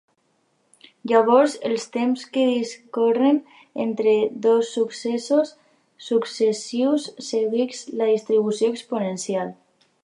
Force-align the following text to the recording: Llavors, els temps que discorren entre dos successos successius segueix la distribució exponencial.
Llavors, 1.09 1.57
els 1.69 1.85
temps 1.97 2.23
que 2.37 2.45
discorren 2.47 3.37
entre 3.85 4.15
dos 4.49 4.73
successos 4.79 5.53
successius 6.09 7.09
segueix 7.31 7.87
la 8.03 8.11
distribució 8.15 8.75
exponencial. 8.77 9.59